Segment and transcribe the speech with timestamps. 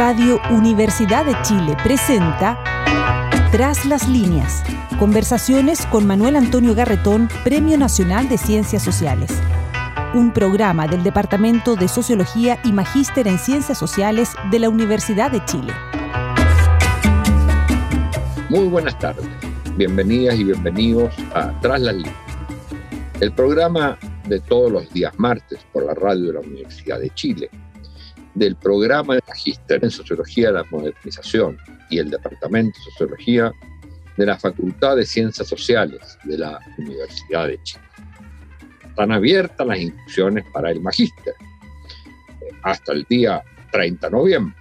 [0.00, 2.58] Radio Universidad de Chile presenta
[3.52, 4.64] Tras las líneas.
[4.98, 9.30] Conversaciones con Manuel Antonio Garretón, Premio Nacional de Ciencias Sociales.
[10.14, 15.44] Un programa del Departamento de Sociología y Magíster en Ciencias Sociales de la Universidad de
[15.44, 15.74] Chile.
[18.48, 19.28] Muy buenas tardes.
[19.76, 22.16] Bienvenidas y bienvenidos a Tras las líneas.
[23.20, 27.50] El programa de todos los días martes por la radio de la Universidad de Chile
[28.34, 31.58] del programa de Magíster en Sociología de la Modernización
[31.90, 33.52] y el Departamento de Sociología
[34.16, 37.84] de la Facultad de Ciencias Sociales de la Universidad de Chile.
[38.86, 41.34] Están abiertas las inscripciones para el Magíster
[42.62, 44.54] hasta el día 30 de noviembre.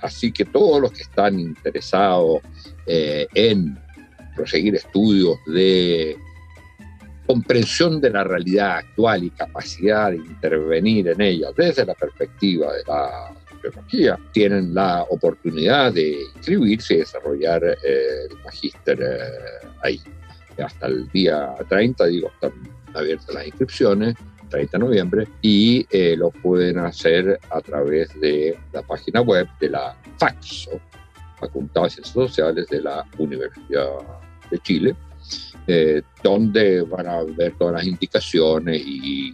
[0.00, 2.40] Así que todos los que están interesados
[2.86, 3.78] eh, en
[4.34, 6.16] proseguir estudios de
[7.32, 12.82] comprensión de la realidad actual y capacidad de intervenir en ella desde la perspectiva de
[12.86, 19.98] la sociología, tienen la oportunidad de inscribirse y desarrollar eh, el magíster eh, ahí.
[20.62, 22.52] Hasta el día 30, digo, están
[22.92, 24.14] abiertas las inscripciones,
[24.50, 29.70] 30 de noviembre, y eh, lo pueden hacer a través de la página web de
[29.70, 30.78] la FAXO,
[31.40, 33.88] Facultad de Ciencias Sociales de la Universidad
[34.50, 34.94] de Chile,
[35.66, 39.30] eh, donde van a ver todas las indicaciones y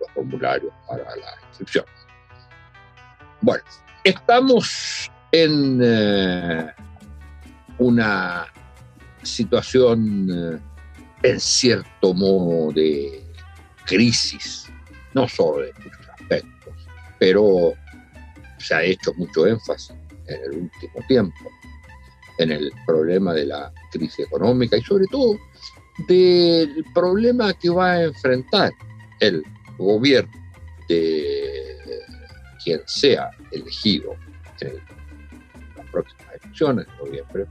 [0.00, 1.84] los formularios para la inscripción.
[3.40, 3.64] Bueno,
[4.04, 6.72] estamos en eh,
[7.78, 8.46] una
[9.22, 10.58] situación eh,
[11.24, 13.24] en cierto modo de
[13.86, 14.70] crisis,
[15.14, 16.74] no solo de muchos aspectos,
[17.18, 17.72] pero
[18.58, 21.50] se ha hecho mucho énfasis en el último tiempo
[22.38, 25.38] en el problema de la crisis económica y sobre todo
[26.06, 28.72] del problema que va a enfrentar
[29.20, 29.42] el
[29.78, 30.32] gobierno
[30.88, 31.72] de
[32.62, 34.14] quien sea elegido
[34.60, 34.74] en
[35.76, 37.46] las próximas elecciones de noviembre,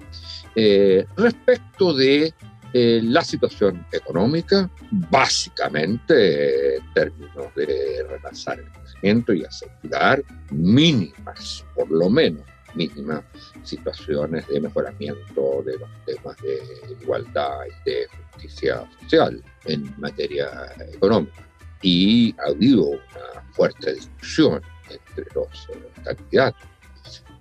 [0.55, 2.33] eh, respecto de
[2.73, 11.91] eh, la situación económica, básicamente en términos de relanzar el crecimiento y asegurar mínimas, por
[11.91, 12.43] lo menos,
[12.73, 13.23] mínimas
[13.63, 16.61] situaciones de mejoramiento de los temas de
[17.01, 20.49] igualdad y de justicia social en materia
[20.93, 21.47] económica.
[21.81, 25.67] Y ha habido una fuerte discusión entre los
[26.03, 26.69] candidatos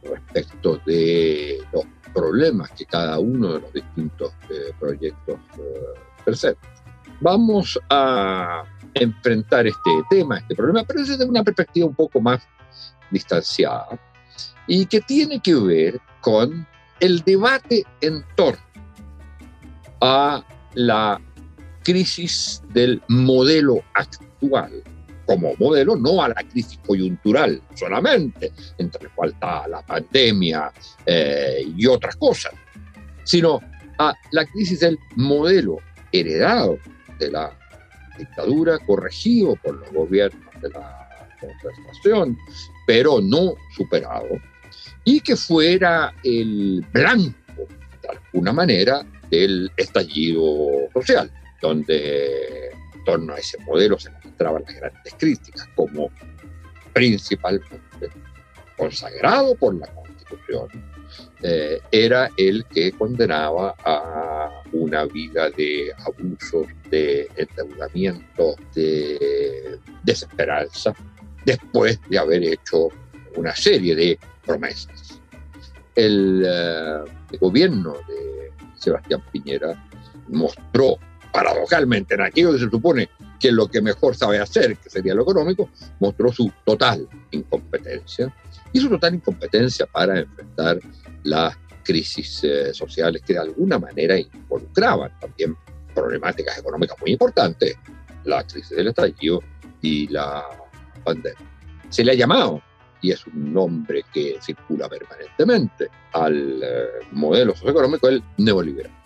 [0.03, 1.85] respecto de los
[2.15, 6.61] problemas que cada uno de los distintos eh, proyectos eh, presenta.
[7.21, 8.65] Vamos a
[8.95, 12.41] enfrentar este tema, este problema, pero desde una perspectiva un poco más
[13.11, 14.01] distanciada,
[14.67, 16.67] y que tiene que ver con
[17.01, 18.61] el debate en torno
[20.01, 20.43] a
[20.75, 21.21] la
[21.83, 24.83] crisis del modelo actual.
[25.27, 30.73] Como modelo, no a la crisis coyuntural solamente, entre la cual está la pandemia
[31.07, 32.53] eh, y otras cosas,
[33.23, 33.61] sino
[33.99, 35.79] a la crisis del modelo
[36.11, 36.79] heredado
[37.21, 37.57] de la
[38.19, 41.09] dictadura, corregido por los gobiernos de la
[41.41, 42.37] concertación,
[42.87, 44.29] pero no superado,
[45.05, 47.35] y que fuera el blanco,
[48.03, 51.31] de alguna manera, del estallido social,
[51.63, 56.11] donde en torno a ese modelo se encontraban las grandes críticas, como
[56.93, 58.11] principalmente
[58.77, 60.69] consagrado por la Constitución,
[61.43, 70.95] eh, era el que condenaba a una vida de abusos, de endeudamiento, de desesperanza,
[71.45, 72.89] después de haber hecho
[73.37, 75.21] una serie de promesas.
[75.95, 77.05] El, eh,
[77.39, 78.50] gobierno de
[78.81, 79.87] Sebastián Piñera
[80.29, 80.99] mostró
[81.33, 83.09] paradojalmente en aquello que se supone
[83.39, 85.71] que lo que mejor sabe hacer, que sería lo económico,
[86.01, 88.35] mostró su total incompetencia
[88.73, 90.81] y su total incompetencia para enfrentar
[91.23, 95.57] las crisis eh, sociales que de alguna manera involucraban también
[95.95, 97.77] problemáticas económicas muy importantes,
[98.25, 99.43] la crisis del estallido
[99.81, 100.45] y la
[101.05, 101.39] pandemia.
[101.89, 102.63] Se le ha llamado
[103.03, 109.01] y es un nombre que circula permanentemente al eh, modelo socioeconómico, el neoliberalismo.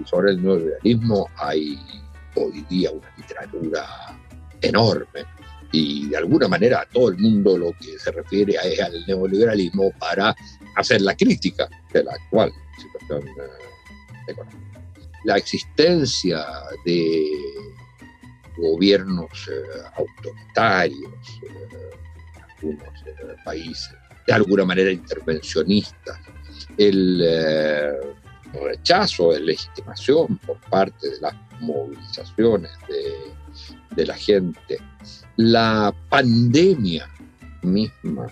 [0.00, 1.78] Y sobre el neoliberalismo hay
[2.36, 3.86] hoy día una literatura
[4.60, 5.24] enorme
[5.72, 9.92] y de alguna manera todo el mundo lo que se refiere a, es al neoliberalismo
[9.98, 10.34] para
[10.76, 14.80] hacer la crítica de la actual situación eh, económica.
[15.24, 16.44] La existencia
[16.84, 17.24] de
[18.56, 21.40] gobiernos eh, autoritarios,
[23.44, 23.94] países,
[24.26, 26.18] de alguna manera intervencionistas,
[26.76, 27.92] el eh,
[28.52, 34.78] rechazo de legitimación por parte de las movilizaciones de, de la gente,
[35.36, 37.08] la pandemia
[37.62, 38.26] misma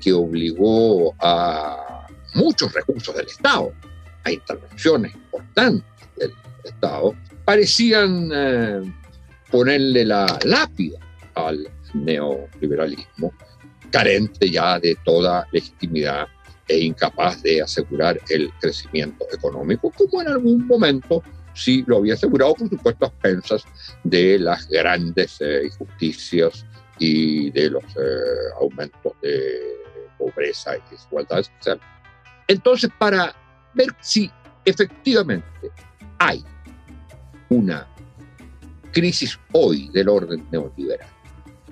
[0.00, 3.72] que obligó a muchos recursos del Estado,
[4.24, 5.84] a intervenciones importantes
[6.16, 6.32] del
[6.64, 7.14] Estado,
[7.44, 8.92] parecían eh,
[9.50, 10.98] ponerle la lápida
[11.34, 13.32] al neoliberalismo,
[13.90, 16.26] carente ya de toda legitimidad
[16.68, 21.22] e incapaz de asegurar el crecimiento económico, como en algún momento
[21.54, 23.64] sí lo había asegurado, por supuesto, a expensas
[24.04, 26.66] de las grandes eh, injusticias
[26.98, 29.76] y de los eh, aumentos de
[30.18, 31.80] pobreza y desigualdad social.
[32.48, 33.34] Entonces, para
[33.74, 34.30] ver si
[34.64, 35.46] efectivamente
[36.18, 36.44] hay
[37.48, 37.86] una
[38.92, 41.08] crisis hoy del orden neoliberal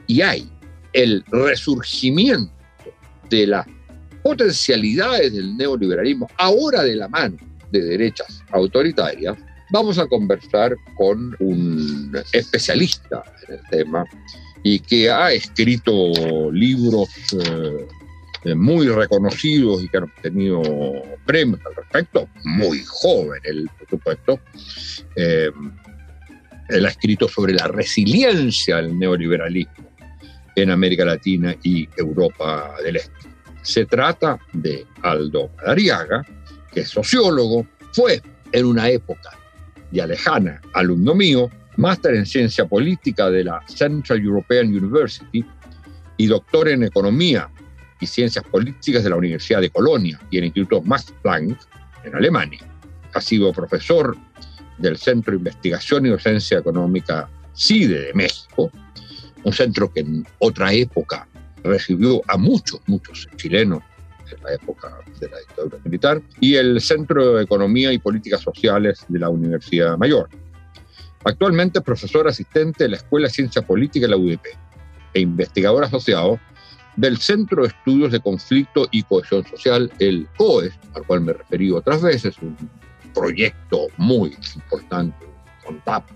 [0.07, 0.51] y hay
[0.95, 2.53] el resurgimiento
[3.29, 3.67] de las
[4.23, 7.37] potencialidades del neoliberalismo, ahora de la mano
[7.71, 9.37] de derechas autoritarias,
[9.71, 14.05] vamos a conversar con un especialista en el tema
[14.63, 17.09] y que ha escrito libros
[18.45, 20.63] eh, muy reconocidos y que han obtenido
[21.27, 24.41] premios al respecto, muy joven él, por supuesto.
[25.17, 25.51] Eh,
[26.69, 29.94] él ha escrito sobre la resiliencia del neoliberalismo
[30.57, 33.13] en América Latina y Europa del Este.
[33.63, 36.25] Se trata de Aldo Madariaga,
[36.73, 38.21] que es sociólogo, fue
[38.53, 39.31] en una época
[39.91, 45.45] ya lejana alumno mío, máster en ciencia política de la Central European University
[46.17, 47.49] y doctor en economía
[48.01, 51.59] y ciencias políticas de la Universidad de Colonia y el Instituto Max Planck
[52.05, 52.61] en Alemania.
[53.15, 54.17] Ha sido profesor
[54.79, 58.71] del Centro de Investigación y Docencia Económica CIDE de México,
[59.45, 61.29] un centro que en otra época
[61.63, 63.83] recibió a muchos, muchos chilenos
[64.37, 69.05] en la época de la dictadura militar, y el Centro de Economía y Políticas Sociales
[69.09, 70.29] de la Universidad Mayor.
[71.25, 74.45] Actualmente es profesor asistente de la Escuela de Ciencia Política de la UDP
[75.15, 76.39] e investigador asociado
[76.97, 81.35] del Centro de Estudios de Conflicto y Cohesión Social, el COES, al cual me he
[81.35, 82.57] referido otras veces, un
[83.13, 85.34] proyecto muy importante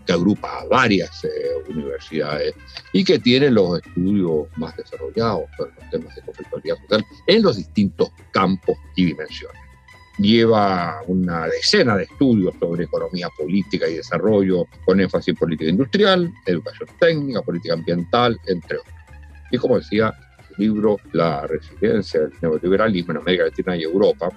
[0.06, 1.29] que agrupa a varias eh,
[1.69, 2.55] universidades
[2.93, 7.56] y que tiene los estudios más desarrollados sobre los temas de conflictualidad social en los
[7.56, 9.61] distintos campos y dimensiones.
[10.19, 16.33] Lleva una decena de estudios sobre economía política y desarrollo, con énfasis en política industrial,
[16.45, 18.95] educación técnica, política ambiental, entre otros.
[19.53, 20.12] Y como decía,
[20.50, 24.29] el libro La resiliencia del neoliberalismo en América Latina y Europa,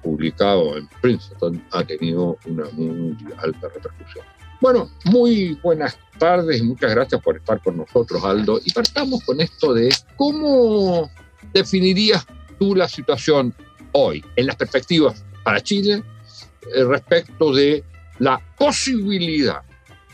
[0.00, 4.24] publicado en Princeton, ha tenido una muy alta repercusión.
[4.60, 8.58] Bueno, muy buenas tardes y muchas gracias por estar con nosotros, Aldo.
[8.64, 11.10] Y partamos con esto de cómo
[11.52, 12.26] definirías
[12.58, 13.54] tú la situación
[13.92, 16.02] hoy en las perspectivas para Chile
[16.74, 17.84] eh, respecto de
[18.18, 19.60] la posibilidad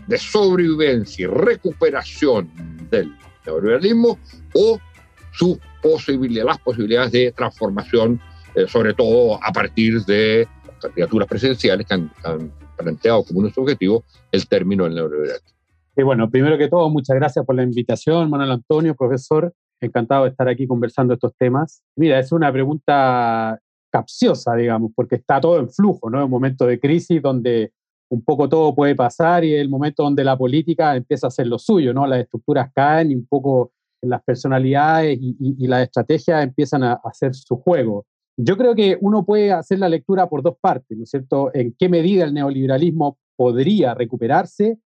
[0.09, 2.50] de sobrevivencia y recuperación
[2.91, 3.17] del
[3.47, 4.19] neoliberalismo
[4.55, 4.81] o
[5.33, 8.21] su posibilidad, las posibilidades de transformación,
[8.56, 14.05] eh, sobre todo a partir de las candidaturas presidenciales que han planteado como nuestro objetivo
[14.31, 15.52] el término del neoliberalismo.
[15.96, 19.52] Y bueno, primero que todo, muchas gracias por la invitación, Manuel Antonio, profesor.
[19.81, 21.82] Encantado de estar aquí conversando estos temas.
[21.96, 23.58] Mira, es una pregunta
[23.90, 26.19] capciosa, digamos, porque está todo en flujo, ¿no?
[26.19, 27.73] Es un momento de crisis donde
[28.08, 31.46] un poco todo puede pasar y es el momento donde la política empieza a hacer
[31.46, 32.06] lo suyo, ¿no?
[32.06, 37.34] Las estructuras caen y un poco las personalidades y, y las estrategias empiezan a hacer
[37.34, 38.06] su juego.
[38.44, 41.51] Yo creo que uno puede hacer la lectura por dos partes, ¿no es cierto?
[41.55, 44.79] En qué medida el neoliberalismo podría recuperarse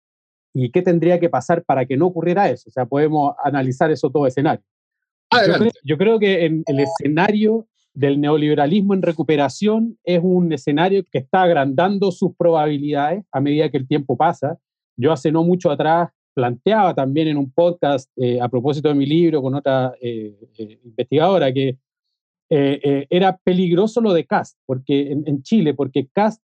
[0.53, 2.69] y qué tendría que pasar para que no ocurriera eso.
[2.69, 4.63] O sea, podemos analizar eso todo escenario.
[5.83, 11.41] Yo creo, que en el escenario del neoliberalismo en recuperación es un escenario que está
[11.41, 14.57] agrandando sus probabilidades a medida que el tiempo pasa.
[14.95, 19.07] Yo hace no mucho atrás planteaba también en un podcast eh, a propósito de mi
[19.07, 21.79] libro con otra eh, eh, investigadora que
[22.49, 26.41] eh, eh, era peligroso lo de Cast, porque en, Chile, porque Cast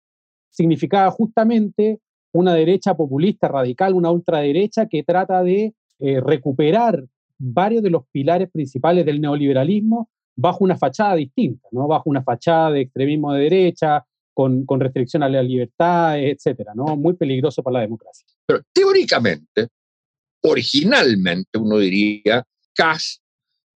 [0.50, 2.00] significaba justamente
[2.32, 7.06] una derecha populista radical, una ultraderecha que trata de eh, recuperar
[7.38, 11.88] varios de los pilares principales del neoliberalismo bajo una fachada distinta, ¿no?
[11.88, 16.96] bajo una fachada de extremismo de derecha, con, con restricción a las libertades, etcétera, ¿no?
[16.96, 18.26] Muy peligroso para la democracia.
[18.46, 19.68] Pero teóricamente,
[20.42, 23.22] originalmente, uno diría, Cast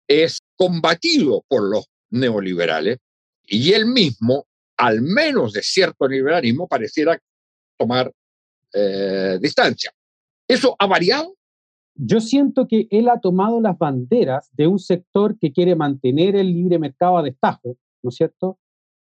[0.08, 3.00] es combatido por los neoliberales,
[3.46, 4.46] y él mismo,
[4.78, 7.20] al menos de cierto liberalismo, pareciera
[7.78, 8.12] tomar
[8.74, 9.92] eh, distancia.
[10.48, 11.36] ¿Eso ha variado?
[11.96, 16.48] Yo siento que él ha tomado las banderas de un sector que quiere mantener el
[16.48, 18.58] libre mercado a destajo, ¿no es cierto?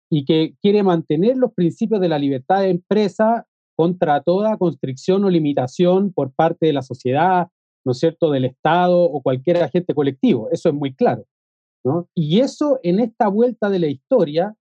[0.10, 5.30] Y que quiere mantener los principios de la libertad de empresa contra toda constricción o
[5.30, 7.48] limitación por parte de la sociedad,
[7.86, 10.50] ¿no es cierto?, del Estado o cualquier agente colectivo.
[10.52, 11.26] Eso es muy claro.
[12.14, 14.56] Y eso en esta vuelta de la historia,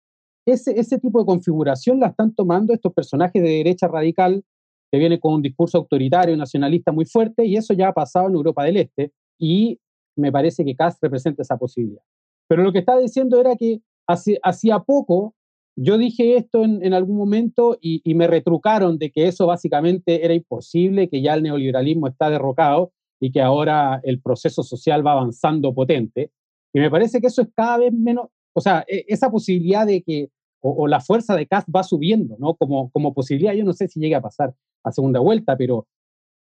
[0.47, 4.45] ese, tipo de configuración la están tomando estos personajes de derecha radical
[4.91, 8.35] que vienen con un discurso autoritario, nacionalista muy fuerte, y eso ya ha pasado en
[8.35, 9.81] Europa del Este, y
[10.17, 12.03] me parece que Kass representa esa posibilidad.
[12.49, 15.35] Pero lo que estaba diciendo era que hacía poco
[15.79, 21.11] yo dije esto en, algún momento y, me retrucaron de que eso básicamente era imposible,
[21.11, 26.31] que ya el neoliberalismo está derrocado y que ahora el proceso social va avanzando potente.
[26.77, 30.03] Y me parece que eso es cada vez menos, o sea, e, esa posibilidad de
[30.03, 30.29] que,
[30.61, 32.55] o, la fuerza de Cast va subiendo, ¿no?
[32.55, 34.55] Como, como posibilidad, yo no sé si llegue a pasar
[34.85, 35.87] a segunda vuelta, pero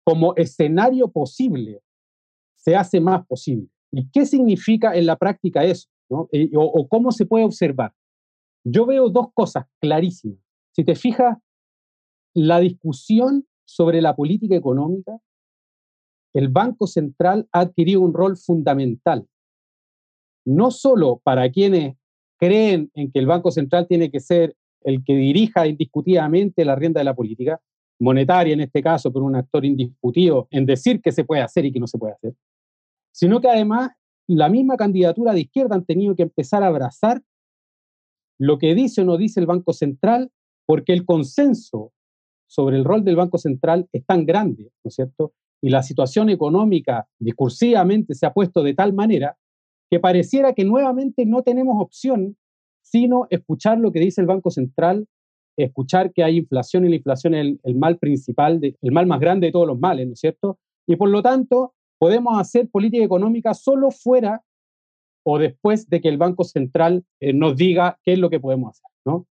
[0.05, 1.83] como escenario posible,
[2.57, 3.69] se hace más posible.
[3.93, 5.89] ¿Y qué significa en la práctica eso?
[6.11, 6.29] ¿no?
[6.33, 7.93] Eh, o, o cómo se puede observar?
[8.65, 10.41] Yo veo dos cosas clarísimas.
[10.75, 11.39] Si te fijas,
[12.35, 15.21] la discusión sobre la política económica
[16.35, 19.29] el Banco Central ha adquirido un rol fundamental,
[20.45, 21.97] no solo para quienes
[22.39, 27.01] creen en que el Banco Central tiene que ser el que dirija indiscutidamente la rienda
[27.01, 27.61] de la política,
[28.01, 31.73] monetaria en este caso, pero un actor indiscutido en decir qué se puede hacer y
[31.73, 32.35] qué no se puede hacer,
[33.13, 33.91] sino que además
[34.27, 37.23] la misma candidatura de izquierda han tenido que empezar a abrazar
[38.39, 40.31] lo que dice o no dice el Banco Central,
[40.67, 41.93] porque el consenso
[42.47, 45.33] sobre el rol del Banco Central es tan grande, ¿no es cierto?
[45.65, 49.35] y la situación económica discursivamente se ha puesto de tal manera
[49.95, 52.37] que pareciera que nuevamente no tenemos opción
[52.83, 55.07] sino escuchar lo que dice el Banco Central,
[55.57, 59.47] escuchar que hay inflación y la inflación es el, mal principal, el mal más grande
[59.47, 60.59] de todos los males, ¿no es cierto?
[60.89, 64.43] Y por lo tanto, podemos hacer política económica solo fuera
[65.25, 68.71] o después de que el Banco Central eh, nos diga qué es lo que podemos
[68.71, 69.29] hacer, ¿no?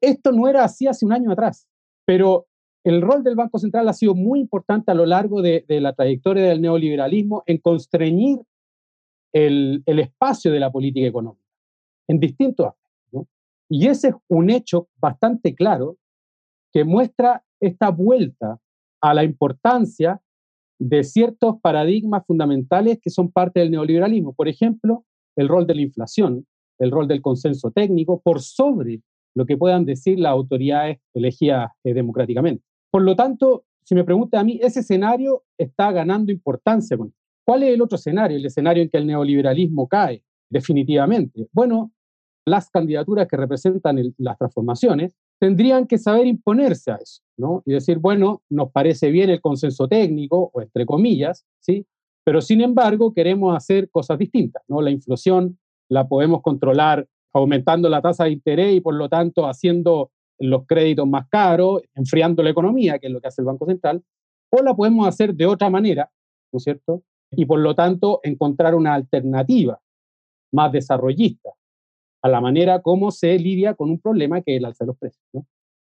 [0.00, 1.66] Esto no era así hace un año atrás,
[2.06, 2.46] pero
[2.84, 6.44] el rol del Banco Central ha sido muy importante a lo largo de, la trayectoria
[6.44, 8.38] del neoliberalismo en constreñir
[9.34, 11.44] el, espacio de la política económica
[12.08, 13.26] en distintos aspectos.
[13.68, 15.98] Y ese es un hecho bastante claro
[16.72, 18.60] que muestra esta vuelta
[19.00, 20.20] a la importancia
[20.78, 24.32] de ciertos paradigmas fundamentales que son parte del neoliberalismo.
[24.34, 25.04] Por ejemplo,
[25.36, 26.46] el rol de la inflación,
[26.78, 29.02] el rol del consenso técnico, por sobre
[29.34, 32.62] lo que puedan decir las autoridades elegidas eh, democráticamente.
[32.90, 36.96] Por lo tanto, si me pregunta a mí, ese escenario está ganando importancia.
[37.44, 38.36] ¿Cuál es el otro escenario?
[38.36, 41.48] El escenario en que el neoliberalismo cae, definitivamente.
[41.52, 41.92] Bueno,
[42.46, 47.62] las candidaturas que representan las transformaciones tendrían que saber imponerse a eso, ¿no?
[47.66, 51.86] Y decir, bueno, nos parece bien el consenso técnico, o entre comillas, ¿sí?
[52.24, 54.80] Pero sin embargo, queremos hacer cosas distintas, ¿no?
[54.80, 55.58] La inflación
[55.88, 61.06] la podemos controlar aumentando la tasa de interés y por lo tanto haciendo los créditos
[61.06, 64.02] más caros, enfriando la economía, que es lo que hace el Banco Central,
[64.50, 66.10] o la podemos hacer de otra manera,
[66.52, 67.02] ¿no es cierto?
[67.36, 69.80] Y por lo tanto encontrar una alternativa
[70.52, 71.50] más desarrollista
[72.22, 74.98] a la manera como se lidia con un problema que es el alza de los
[74.98, 75.24] precios.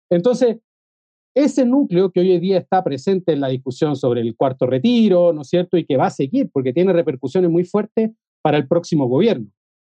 [0.09, 0.59] Entonces,
[1.35, 5.33] ese núcleo que hoy en día está presente en la discusión sobre el cuarto retiro,
[5.33, 5.77] ¿no es cierto?
[5.77, 9.47] Y que va a seguir porque tiene repercusiones muy fuertes para el próximo gobierno,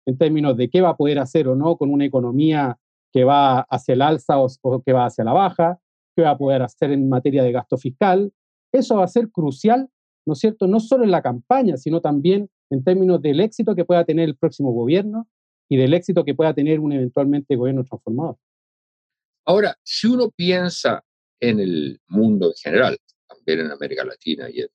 [0.06, 2.78] en términos de qué va a poder hacer o no con una economía
[3.12, 5.78] que va hacia el alza o, que va hacia la baja,
[6.14, 8.32] qué va a poder hacer en materia de gasto fiscal.
[8.72, 9.88] Eso va a ser crucial,
[10.30, 13.84] ¿no es cierto?, no solo en la campaña, sino también en términos del éxito que
[13.84, 15.28] pueda tener el próximo gobierno
[15.68, 18.36] y del éxito que pueda tener un eventualmente gobierno transformador.
[19.44, 21.02] Ahora, si uno piensa
[21.40, 24.68] en el mundo en general, también en América Latina y en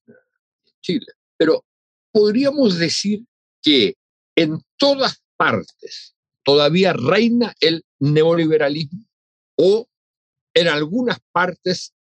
[0.81, 1.07] Chile,
[1.37, 1.63] pero
[2.11, 3.23] podríamos decir
[3.61, 3.95] que
[4.35, 9.05] en todas partes todavía reina el neoliberalismo
[9.57, 9.87] o
[10.53, 11.93] en algunas partes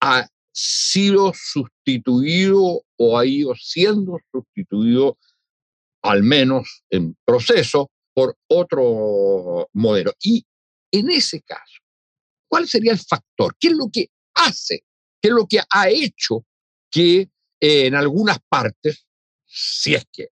[0.00, 5.18] ha sido sustituido o ha ido siendo sustituido,
[6.02, 10.12] al menos en proceso, por otro modelo.
[10.22, 10.44] Y
[10.92, 11.80] en ese caso,
[12.48, 13.56] ¿cuál sería el factor?
[13.58, 14.84] ¿Qué es lo que hace?
[15.20, 16.44] ¿Qué es lo que ha hecho
[16.90, 17.28] que
[17.60, 19.06] en algunas partes,
[19.46, 20.28] si es que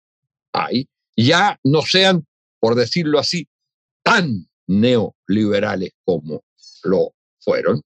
[0.52, 2.26] hay, ya no sean
[2.58, 3.46] por decirlo así,
[4.02, 6.42] tan neoliberales como
[6.82, 7.80] lo fueron,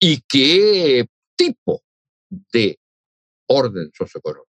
[0.00, 1.82] y qué tipo
[2.30, 2.78] de
[3.48, 4.48] orden socioeconómico.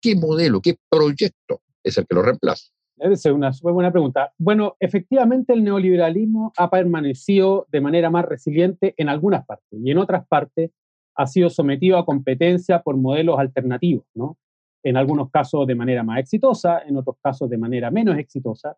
[0.00, 2.70] ¿Qué modelo, qué proyecto es el que lo reemplaza?
[2.96, 4.32] Esa es una súper buena pregunta.
[4.38, 9.98] Bueno, efectivamente el neoliberalismo ha permanecido de manera más resiliente en algunas partes y en
[9.98, 10.70] otras partes
[11.16, 14.36] ha sido sometido a competencia por modelos alternativos, ¿no?
[14.84, 18.76] en algunos casos de manera más exitosa, en otros casos de manera menos exitosa.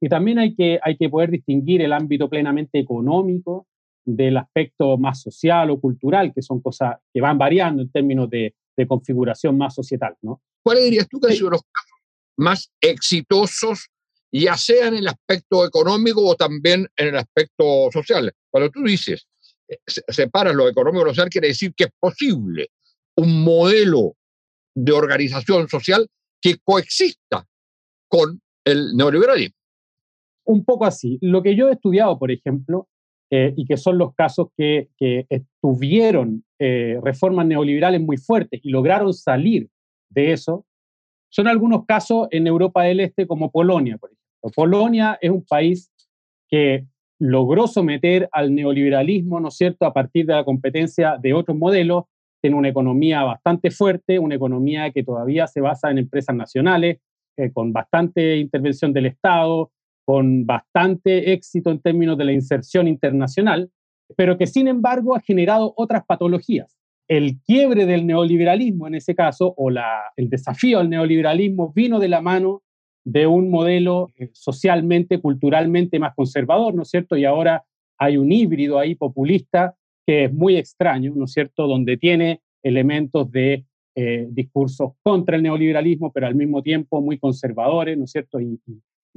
[0.00, 3.66] Y también hay que, hay que poder distinguir el ámbito plenamente económico
[4.04, 8.54] del aspecto más social o cultural, que son cosas que van variando en términos de,
[8.78, 10.16] de configuración más societal.
[10.22, 10.40] ¿no?
[10.62, 11.98] ¿Cuáles dirías tú que han sido los casos
[12.36, 13.90] más exitosos
[14.32, 18.32] ya sea en el aspecto económico o también en el aspecto social.
[18.50, 19.26] Cuando tú dices,
[19.68, 22.70] eh, separas lo económico y lo social, quiere decir que es posible
[23.16, 24.16] un modelo
[24.74, 26.06] de organización social
[26.40, 27.46] que coexista
[28.06, 29.56] con el neoliberalismo.
[30.44, 31.18] Un poco así.
[31.20, 32.88] Lo que yo he estudiado, por ejemplo,
[33.30, 35.26] eh, y que son los casos que, que
[35.60, 39.68] tuvieron eh, reformas neoliberales muy fuertes y lograron salir
[40.10, 40.64] de eso,
[41.30, 44.50] son algunos casos en Europa del Este como Polonia, por ejemplo.
[44.54, 45.92] Polonia es un país
[46.48, 46.86] que
[47.20, 52.04] logró someter al neoliberalismo, ¿no es cierto?, a partir de la competencia de otros modelos,
[52.40, 56.98] tiene una economía bastante fuerte, una economía que todavía se basa en empresas nacionales,
[57.36, 59.70] eh, con bastante intervención del Estado,
[60.08, 63.70] con bastante éxito en términos de la inserción internacional,
[64.16, 66.78] pero que sin embargo ha generado otras patologías.
[67.08, 72.08] El quiebre del neoliberalismo en ese caso, o la, el desafío al neoliberalismo, vino de
[72.08, 72.62] la mano
[73.04, 77.14] de un modelo eh, socialmente, culturalmente más conservador, ¿no es cierto?
[77.14, 77.66] Y ahora
[77.98, 79.74] hay un híbrido ahí populista
[80.06, 85.42] que es muy extraño, ¿no es cierto?, donde tiene elementos de eh, discursos contra el
[85.42, 88.58] neoliberalismo, pero al mismo tiempo muy conservadores, ¿no es cierto?, y,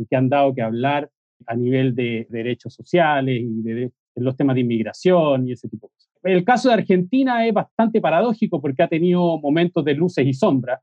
[0.05, 1.09] que han dado que hablar
[1.47, 5.93] a nivel de derechos sociales y de, los temas de inmigración y ese tipo de
[5.93, 6.09] cosas.
[6.23, 10.81] El caso de Argentina es bastante paradójico porque ha tenido momentos de luces y sombras.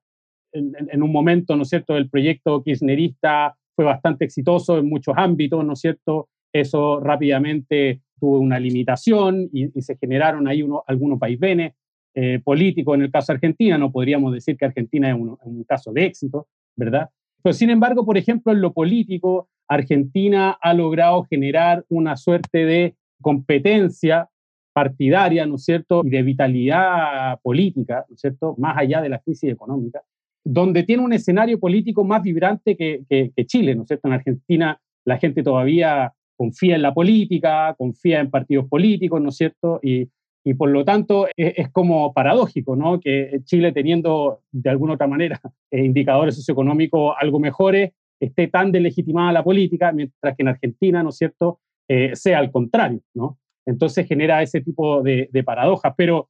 [0.53, 5.15] En, en, un momento, ¿no es cierto?, el proyecto kirchnerista fue bastante exitoso en muchos
[5.17, 6.29] ámbitos, ¿no es cierto?
[6.53, 11.75] Eso rápidamente tuvo una limitación y, se generaron ahí uno, algunos vaivenes
[12.15, 12.97] eh, políticos.
[12.97, 16.49] En el caso de Argentina, no podríamos decir que Argentina es un, caso de éxito,
[16.77, 17.09] ¿verdad?
[17.43, 22.97] Pero sin embargo, por ejemplo, en lo político, Argentina ha logrado generar una suerte de
[23.21, 24.29] competencia
[24.73, 29.19] partidaria, ¿no es cierto?, y de vitalidad política, ¿no es cierto?, más allá de la
[29.19, 30.03] crisis económica,
[30.45, 34.09] donde tiene un escenario político más vibrante que, que, que Chile, ¿no es cierto?
[34.09, 39.37] En Argentina la gente todavía confía en la política, confía en partidos políticos, ¿no es
[39.37, 39.81] cierto?
[39.83, 40.09] Y,
[40.45, 43.01] y por lo tanto es, como paradójico, ¿no?
[43.01, 49.33] Que Chile teniendo de alguna otra manera eh, indicadores socioeconómicos algo mejores, esté tan delegitimada
[49.33, 53.39] la política, mientras que en Argentina, ¿no es cierto?, eh, sea al contrario, ¿no?
[53.67, 55.95] Entonces genera ese tipo de, de paradojas.
[55.97, 56.29] Pero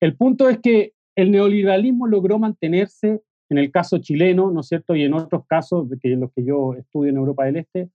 [0.00, 4.94] el punto es que el neoliberalismo logró mantenerse en el caso chileno, ¿no es cierto?
[4.94, 7.88] Y en otros casos, que los que yo estudio en Europa del Este,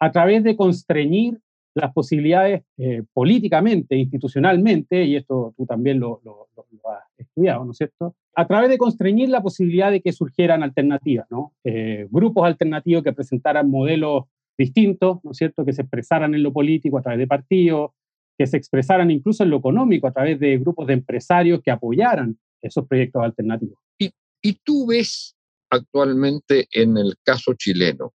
[0.00, 1.40] a través de constreñir
[1.74, 6.20] las posibilidades eh, políticamente, institucionalmente, y esto tú también lo,
[6.84, 8.14] has estudiado, ¿no es cierto?
[8.34, 11.54] A través de constreñir la posibilidad de que surgieran alternativas, ¿no?
[11.64, 14.24] Eh, grupos alternativos que presentaran modelos
[14.58, 15.64] distintos, ¿no es cierto?
[15.64, 17.92] Que se expresaran en lo político a través de partidos,
[18.36, 22.38] que se expresaran incluso en lo económico a través de grupos de empresarios que apoyaran
[22.60, 23.78] esos proyectos alternativos.
[23.98, 24.10] Y,
[24.42, 25.36] y tú ves
[25.70, 28.12] actualmente en el caso chileno,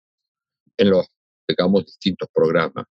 [0.78, 1.08] en los
[1.48, 2.86] digamos, distintos programas.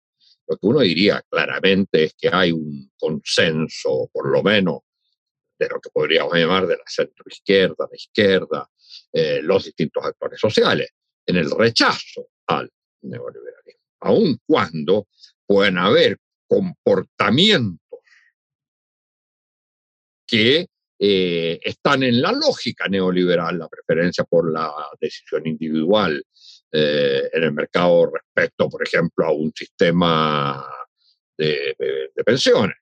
[0.53, 4.81] Lo que uno diría claramente es que hay un consenso, por lo menos,
[5.59, 8.71] de lo que podríamos llamar de la centroizquierda, la izquierda,
[9.15, 10.91] eh, los distintos actores sociales,
[11.25, 15.07] en el rechazo al neoliberalismo, aun cuando
[15.47, 18.01] pueden haber comportamientos
[20.27, 20.67] que
[20.99, 26.23] eh, están en la lógica neoliberal, la preferencia por la decisión individual,
[26.75, 30.65] eh, en el mercado respecto, por ejemplo, a un sistema
[31.37, 31.77] de,
[32.25, 32.77] pensiones.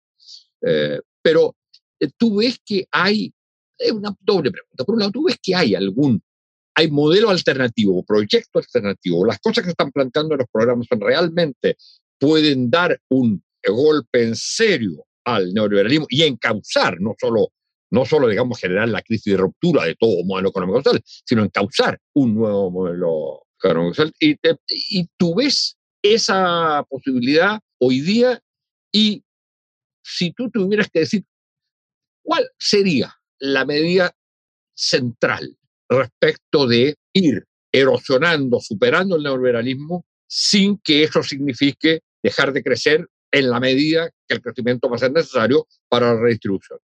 [0.62, 1.57] Eh, pero
[1.98, 3.33] eh, tú ves que hay,
[3.76, 4.85] es una doble pregunta.
[4.85, 6.22] Por un lado, tú ves que hay algún,
[6.76, 11.76] hay modelo alternativo, proyecto alternativo, las cosas que están planteando los programas realmente
[12.16, 17.48] pueden dar un golpe en serio al neoliberalismo y encauzar, no solo,
[17.90, 21.98] no solo digamos, generar la crisis de ruptura de todo modelo económico social, sino encauzar
[22.14, 23.42] un nuevo modelo
[24.20, 24.37] y,
[24.68, 28.40] y tú ves esa posibilidad hoy día
[28.92, 29.23] y
[30.03, 31.25] si tú tuvieras que decir,
[32.23, 34.12] ¿cuál sería la medida
[34.75, 35.57] central
[35.88, 43.51] respecto de ir erosionando, superando el neoliberalismo sin que eso signifique dejar de crecer en
[43.51, 46.79] la medida que el crecimiento va a ser necesario para la redistribución?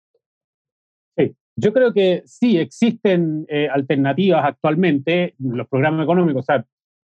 [1.57, 6.41] Yo creo que sí existen eh, alternativas actualmente, los programas económicos.
[6.41, 6.67] O sea,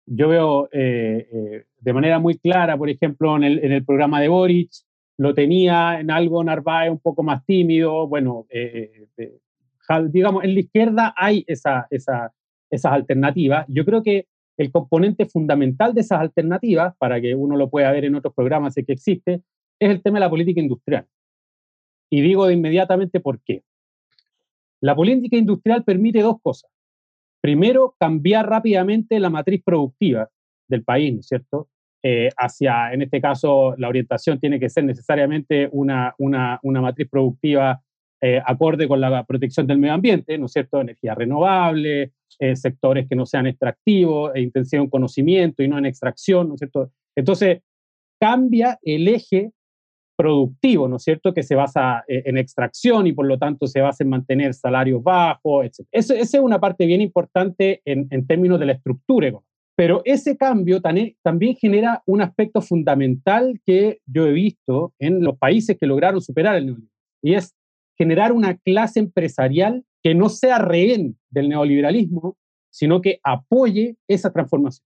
[0.07, 4.19] yo veo eh, eh, de manera muy clara, por ejemplo, en el, en el, programa
[4.19, 4.71] de Boric,
[5.17, 8.07] lo tenía en algo Narváez un poco más tímido.
[8.07, 8.47] Bueno,
[10.09, 12.33] digamos, en la izquierda hay esa, esa,
[12.71, 13.65] esas alternativas.
[13.67, 14.25] Yo creo que
[14.57, 18.75] el componente fundamental de esas alternativas, para que uno lo pueda ver en otros programas,
[18.77, 19.43] es que existe,
[19.79, 21.05] es el tema de la política industrial.
[22.09, 23.63] Y digo de inmediatamente por qué.
[24.81, 26.69] La política industrial permite dos cosas.
[27.41, 30.29] Primero, cambiar rápidamente la matriz productiva
[30.67, 31.69] del país, ¿no es cierto?
[32.03, 37.07] Eh, hacia, en este caso, la orientación tiene que ser necesariamente una, una, una matriz
[37.09, 37.81] productiva
[38.23, 40.81] eh, acorde con la protección del medio ambiente, ¿no es cierto?
[40.81, 45.85] Energía renovable, eh, sectores que no sean extractivos, e intención en conocimiento y no en
[45.87, 46.91] extracción, ¿no es cierto?
[47.15, 47.61] Entonces,
[48.19, 49.51] cambia el eje
[50.21, 54.03] productivo, ¿no es cierto?, que se basa en extracción y por lo tanto se basa
[54.03, 55.87] en mantener salarios bajos, etc.
[55.91, 59.31] esa es una parte bien importante en, términos de la estructura.
[59.75, 65.75] Pero ese cambio también genera un aspecto fundamental que yo he visto en los países
[65.79, 66.91] que lograron superar el neoliberalismo,
[67.23, 67.55] y es
[67.97, 72.37] generar una clase empresarial que no sea rehén del neoliberalismo,
[72.69, 74.85] sino que apoye esa transformación.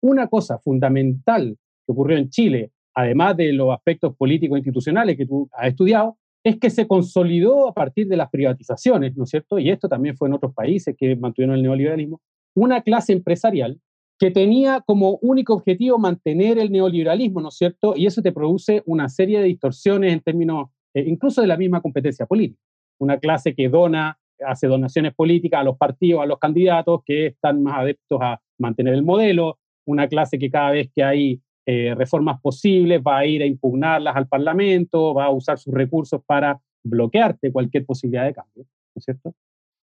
[0.00, 5.48] una cosa fundamental que ocurrió en Chile, además de los aspectos políticos institucionales que tú
[5.52, 9.60] has estudiado, es que se consolidó a partir de las privatizaciones, ¿no es cierto?
[9.60, 12.20] Y esto también fue en otros países que mantuvieron el neoliberalismo,
[12.56, 13.78] una clase empresarial
[14.18, 17.94] que tenía como único objetivo mantener el neoliberalismo, ¿no es cierto?
[17.96, 21.80] Y eso te produce una serie de distorsiones en términos eh, incluso de la misma
[21.80, 22.60] competencia política.
[22.98, 27.62] Una clase que dona, hace donaciones políticas a los partidos, a los candidatos que están
[27.62, 32.40] más adeptos a mantener el modelo, una clase que cada vez que hay eh, reformas
[32.40, 37.52] posibles va a ir a impugnarlas al Parlamento, va a usar sus recursos para bloquearte
[37.52, 39.34] cualquier posibilidad de cambio, ¿no es cierto?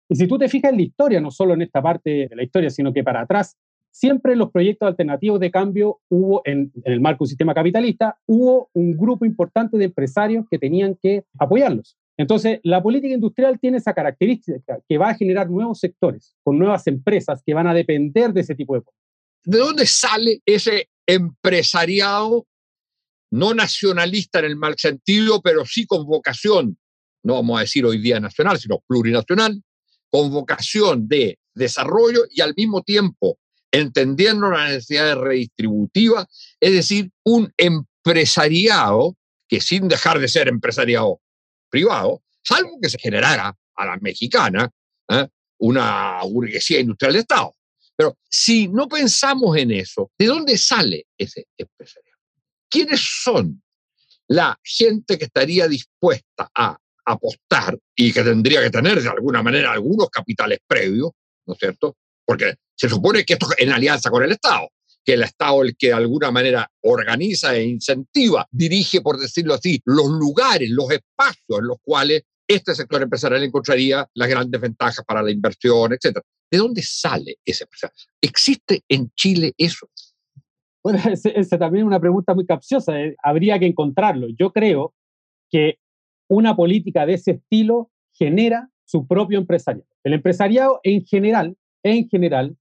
[0.07, 2.43] Y si tú te fijas en la historia, no solo en esta parte de la
[2.43, 3.57] historia, sino que para atrás,
[3.91, 8.17] siempre en los proyectos alternativos de cambio hubo, en, el marco de un sistema capitalista,
[8.27, 11.97] hubo un grupo importante de empresarios que tenían que apoyarlos.
[12.15, 16.87] Entonces, la política industrial tiene esa característica que va a generar nuevos sectores, con nuevas
[16.87, 18.83] empresas que van a depender de ese tipo de.
[19.43, 22.47] ¿De dónde sale ese empresariado
[23.31, 26.77] no nacionalista en el mal sentido, pero sí con vocación,
[27.23, 29.63] no vamos a decir hoy día nacional, sino plurinacional,
[30.11, 33.39] con vocación de desarrollo y al mismo tiempo
[33.71, 36.27] entendiendo la necesidad redistributiva,
[36.59, 41.19] es decir, un empresariado que sin dejar de ser empresariado
[41.69, 44.69] privado, salvo que se generara a la mexicana
[45.09, 45.27] ¿eh?
[45.57, 47.55] una burguesía industrial de Estado.
[48.03, 52.19] Pero si no pensamos en eso, ¿de dónde sale ese empresariado?
[52.69, 53.63] ¿Quiénes son
[54.27, 59.71] la gente que estaría dispuesta a apostar y que tendría que tener de alguna manera
[59.71, 61.11] algunos capitales previos,
[61.45, 61.95] ¿no es cierto?
[62.25, 64.67] Porque se supone que esto es en alianza con el Estado,
[65.05, 69.53] que el Estado es el que de alguna manera organiza e incentiva, dirige, por decirlo
[69.53, 75.05] así, los lugares, los espacios en los cuales este sector empresarial encontraría las grandes ventajas
[75.05, 76.19] para la inversión, etc.
[76.53, 77.95] ¿De dónde sale ese empresario?
[78.21, 79.87] ¿Existe en Chile eso?
[80.83, 80.99] Bueno,
[81.35, 82.95] esa también es una pregunta muy capciosa.
[83.01, 84.27] Eh, habría que encontrarlo.
[84.37, 84.93] Yo creo
[85.49, 85.79] que
[86.29, 89.89] una política de ese estilo genera su propio empresariado.
[90.03, 92.55] El empresariado en general, en general,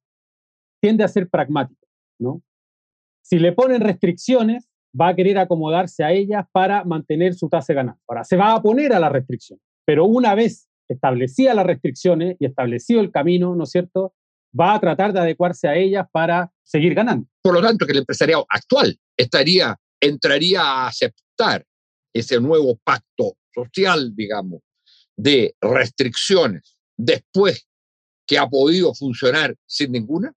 [0.81, 1.87] tiende a ser pragmático,
[2.18, 2.42] ¿no?
[3.20, 7.76] Si le ponen restricciones, va a querer acomodarse a ellas para mantener su tasa de
[7.76, 8.02] ganancia.
[8.09, 12.47] Ahora, se va a poner a la restricción, pero una vez establecida las restricciones y
[12.47, 14.14] establecido el camino, ¿no es cierto?,
[14.59, 17.27] va a tratar de adecuarse a ellas para seguir ganando.
[17.42, 21.64] Por lo tanto, que el empresariado actual estaría, entraría a aceptar
[22.12, 24.61] ese nuevo pacto social, digamos,
[25.16, 27.66] de restricciones después
[28.27, 30.33] que ha podido funcionar sin ninguna.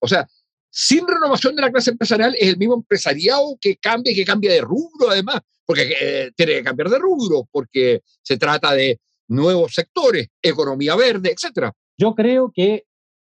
[0.00, 0.26] O sea,
[0.70, 4.52] sin renovación de la clase empresarial es el mismo empresariado que cambia y que cambia
[4.52, 9.74] de rubro además, porque eh, tiene que cambiar de rubro, porque se trata de nuevos
[9.74, 11.70] sectores, economía verde, etc.
[11.96, 12.84] Yo creo que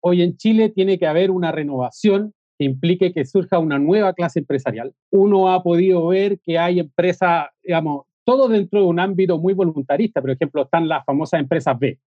[0.02, 4.39] hoy en Chile tiene que haber una renovación que implique que surja una nueva clase
[4.39, 4.93] empresarial.
[5.12, 10.21] Uno ha podido ver que hay empresas, digamos, todo dentro de un ámbito muy voluntarista.
[10.21, 11.99] Por ejemplo, están las famosas empresas B,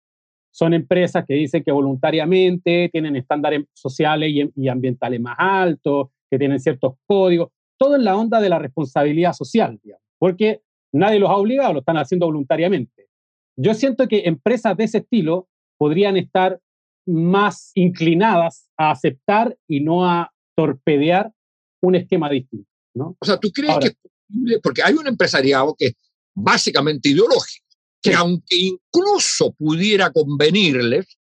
[0.51, 6.59] son empresas que dicen que voluntariamente tienen estándares sociales y, ambientales más altos, que tienen
[6.59, 9.79] ciertos códigos, todo en la onda de la responsabilidad social,
[10.19, 13.07] porque nadie los ha obligado, lo están haciendo voluntariamente.
[13.57, 16.59] Yo siento que empresas de ese estilo podrían estar
[17.05, 21.31] más inclinadas a aceptar y no a torpedear
[21.81, 22.69] un esquema distinto.
[22.93, 23.15] ¿no?
[23.19, 24.59] O sea, ¿tú crees que es posible?
[24.61, 25.93] Porque hay un empresariado que es
[26.35, 27.65] básicamente ideológico
[28.01, 31.17] que aunque incluso pudiera convenirles,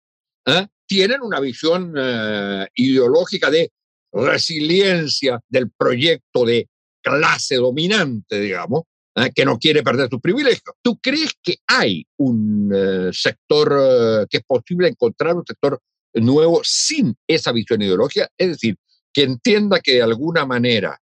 [0.46, 0.66] ¿eh?
[0.86, 3.72] tienen una visión eh, ideológica de
[4.12, 6.68] resiliencia del proyecto de
[7.02, 8.82] clase dominante, digamos,
[9.16, 9.30] ¿eh?
[9.34, 10.62] que no quiere perder sus privilegios.
[10.82, 12.70] ¿Tú crees que hay un
[13.12, 15.80] sector, que es posible encontrar un sector
[16.14, 18.28] nuevo sin esa visión ideológica?
[18.38, 18.76] Es decir,
[19.12, 20.98] que entienda que de alguna manera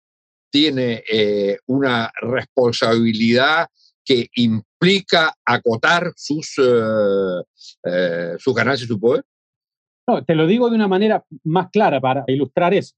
[0.49, 1.03] tiene
[1.65, 3.67] una responsabilidad
[4.05, 9.25] que implica acotar sus, sus ganancias y su poder?
[10.07, 12.95] No, te lo digo de una manera más clara para ilustrar eso.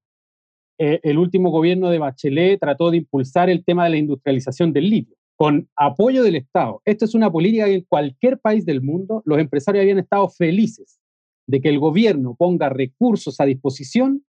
[0.77, 4.89] Eh, el último gobierno de Bachelet trató de impulsar el tema de la industrialización del
[4.89, 6.81] litio con apoyo del Estado.
[6.83, 10.99] Esta es una política que en cualquier país del mundo los empresarios habían estado felices
[11.47, 14.25] de que el gobierno ponga recursos a disposición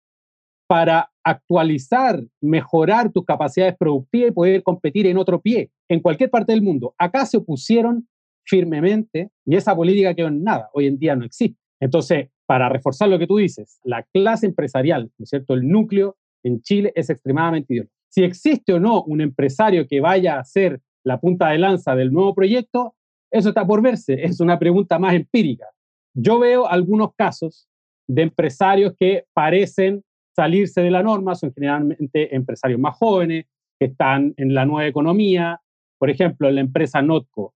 [0.67, 6.53] para actualizar, mejorar tus capacidades productivas y poder competir en otro pie, en cualquier parte
[6.53, 6.95] del mundo.
[6.97, 8.07] Acá se opusieron
[8.43, 11.59] firmemente y esa política quedó en nada, hoy en día no existe.
[11.79, 15.53] Entonces, para reforzar lo que tú dices, la clase empresarial, ¿no es cierto?
[15.53, 17.95] El núcleo en Chile es extremadamente ideológico.
[18.09, 22.13] Si existe o no un empresario que vaya a ser la punta de lanza del
[22.13, 22.95] nuevo proyecto,
[23.31, 25.65] eso está por verse, es una pregunta más empírica.
[26.13, 27.67] Yo veo algunos casos
[28.07, 30.03] de empresarios que parecen
[30.35, 33.45] salirse de la norma, son generalmente empresarios más jóvenes,
[33.79, 35.59] que están en la nueva economía.
[35.97, 37.53] Por ejemplo, en la empresa Notco,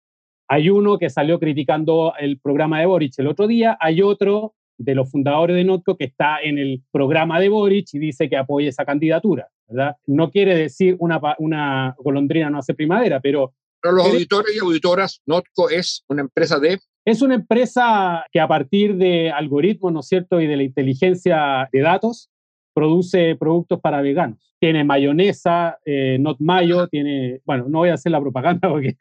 [0.50, 4.96] hay uno que salió criticando el programa de Boric el otro día, hay otro de
[4.96, 8.70] los fundadores de Notco que está en el programa de Boric y dice que apoya
[8.70, 9.50] esa candidatura.
[9.68, 9.96] ¿verdad?
[10.08, 13.54] No quiere decir una, una golondrina no hace primavera, pero...
[13.82, 16.80] Pero los auditores y auditoras, Notco es una empresa de...
[17.06, 21.70] Es una empresa que a partir de algoritmos, ¿no es cierto?, y de la inteligencia
[21.72, 22.30] de datos,
[22.74, 24.54] produce productos para veganos.
[24.60, 28.98] Tiene mayonesa, eh, not mayo, tiene, bueno, no voy a hacer la propaganda porque...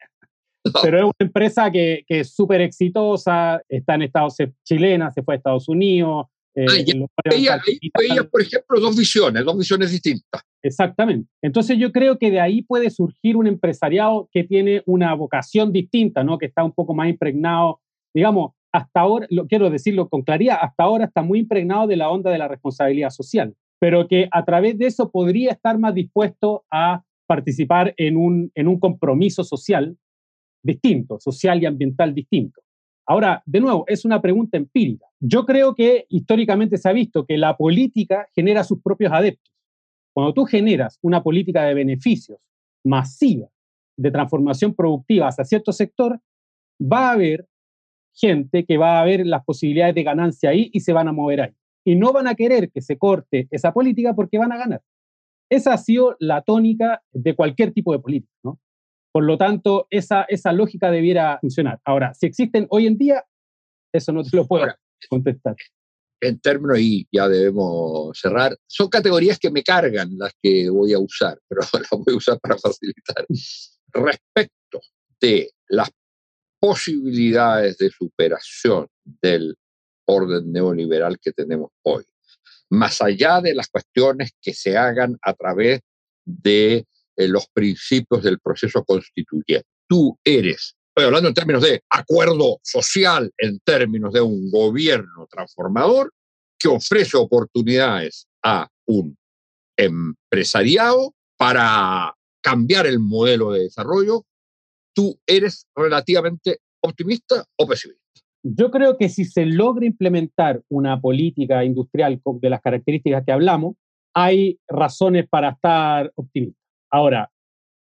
[0.82, 5.34] Pero es una empresa que, que es súper exitosa, está en Estados chilena, se fue
[5.34, 6.26] a Estados Unidos.
[6.54, 10.42] Eh, ah, por ejemplo, dos visiones, dos visiones distintas.
[10.62, 11.30] Exactamente.
[11.40, 16.24] Entonces yo creo que de ahí puede surgir un empresariado que tiene una vocación distinta,
[16.24, 16.36] ¿no?
[16.36, 17.80] que está un poco más impregnado,
[18.12, 22.10] digamos, hasta ahora, lo quiero decirlo con claridad, hasta ahora está muy impregnado de la
[22.10, 26.64] onda de la responsabilidad social, pero que a través de eso podría estar más dispuesto
[26.70, 29.96] a participar en un, en un compromiso social
[30.62, 32.60] distinto, social y ambiental distinto.
[33.06, 35.06] Ahora, de nuevo, es una pregunta empírica.
[35.18, 39.50] Yo creo que históricamente se ha visto que la política genera sus propios adeptos.
[40.12, 42.38] Cuando tú generas una política de beneficios
[42.84, 43.48] masiva,
[43.96, 46.20] de transformación productiva hacia cierto sector,
[46.80, 47.48] va a haber
[48.12, 51.40] gente que va a ver las posibilidades de ganancia ahí y se van a mover
[51.40, 51.54] ahí.
[51.84, 54.82] Y no van a querer que se corte esa política porque van a ganar.
[55.48, 58.58] Esa ha sido la tónica de cualquier tipo de política, ¿no?
[59.18, 61.80] Por lo tanto, esa, esa lógica debiera funcionar.
[61.84, 63.24] Ahora, si existen hoy en día,
[63.92, 64.64] eso no te lo puedo
[65.10, 65.56] contestar.
[66.20, 71.00] En términos, y ya debemos cerrar, son categorías que me cargan las que voy a
[71.00, 73.26] usar, pero las voy a usar para facilitar.
[73.92, 74.78] Respecto
[75.20, 75.90] de las
[76.60, 79.56] posibilidades de superación del
[80.06, 82.04] orden neoliberal que tenemos hoy,
[82.70, 85.80] más allá de las cuestiones que se hagan a través
[86.24, 86.86] de
[87.18, 89.66] eh, los principios del proceso constituyente.
[89.88, 96.12] Tú eres, estoy hablando en términos de acuerdo social, en términos de un gobierno transformador
[96.58, 99.16] que ofrece oportunidades a un
[99.76, 104.24] empresariado para cambiar el modelo de desarrollo
[104.98, 108.02] ¿Tú eres relativamente optimista o pesimista?
[108.42, 113.76] Yo creo que si se logra implementar una política industrial de las características que hablamos,
[114.12, 116.58] hay razones para estar optimista.
[116.90, 117.30] Ahora,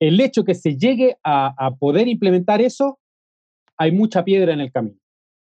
[0.00, 2.98] el hecho que se llegue a, poder implementar eso,
[3.76, 4.98] hay mucha piedra en el camino.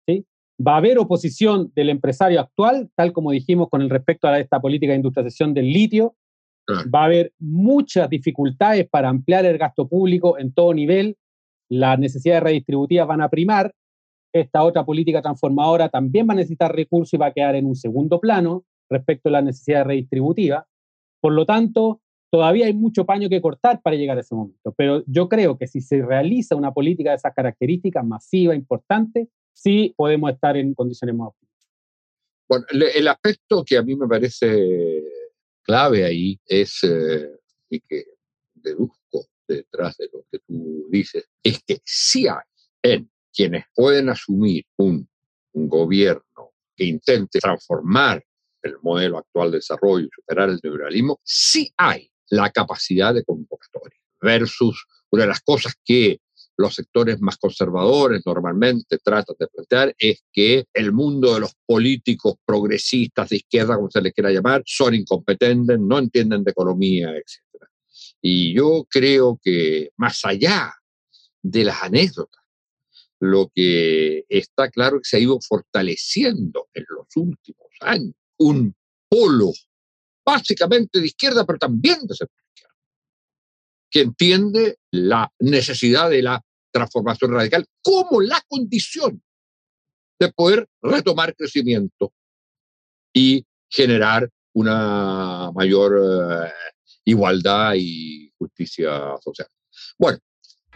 [0.06, 0.24] ¿sí?
[0.64, 4.60] Va a haber oposición del empresario actual, tal como dijimos con el respecto a esta
[4.60, 6.14] política de industrialización del litio.
[6.94, 11.16] Va a haber muchas dificultades para ampliar el gasto público en todo nivel
[11.70, 13.72] las necesidades redistributivas van a primar,
[14.32, 17.76] esta otra política transformadora también va a necesitar recursos y va a quedar en un
[17.76, 20.64] segundo plano respecto a las necesidades redistributivas.
[21.20, 22.00] Por lo tanto,
[22.30, 24.72] todavía hay mucho paño que cortar para llegar a ese momento.
[24.76, 29.94] Pero yo creo que si se realiza una política de esas características masiva, importante, sí
[29.96, 31.50] podemos estar en condiciones más óptimas.
[32.48, 35.04] Bueno, el aspecto que a mí me parece
[35.62, 37.30] clave ahí es, eh,
[37.68, 38.04] y que
[38.54, 42.42] deduzco detrás de lo que tú dices, es que sí hay
[42.82, 45.08] en quienes pueden asumir un,
[45.52, 48.24] gobierno que intente transformar
[48.62, 53.98] el modelo actual de desarrollo y superar el neoliberalismo, sí hay la capacidad de convocatoria,
[54.20, 56.20] versus una de las cosas que
[56.56, 62.34] los sectores más conservadores normalmente tratan de plantear es que el mundo de los políticos
[62.44, 67.64] progresistas de izquierda, como se les quiera llamar, son incompetentes, no entienden de economía, etc.
[68.20, 70.74] Y yo creo que más allá
[71.42, 72.44] de las anécdotas,
[73.20, 78.74] lo que está claro es que se ha ido fortaleciendo en los últimos años un
[79.08, 79.52] polo
[80.24, 82.74] básicamente de izquierda, pero también de centro izquierda,
[83.90, 89.22] que entiende la necesidad de la transformación radical como la condición
[90.18, 92.12] de poder retomar crecimiento
[93.12, 96.52] y generar una mayor eh,
[97.04, 99.48] igualdad y justicia social.
[99.98, 100.18] Bueno,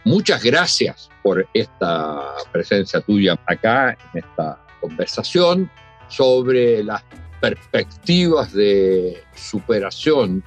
[0.03, 5.69] muchas gracias por esta presencia tuya acá en esta conversación
[6.07, 7.03] sobre las
[7.41, 10.43] perspectivas de superación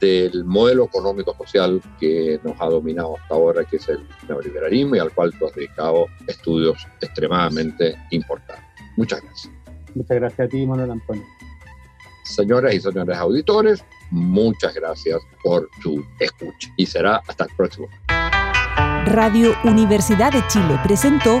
[0.00, 4.98] del modelo económico social que nos ha dominado hasta ahora, que es el neoliberalismo y
[4.98, 8.64] al cual tú has dedicado estudios extremadamente importantes.
[8.96, 9.52] Muchas gracias.
[9.94, 11.24] Muchas gracias a ti, Manuel Antonio.
[12.24, 17.88] Señoras y señores auditores, muchas gracias por su escucha y será hasta el próximo.
[19.06, 21.40] Radio Universidad de Chile presentó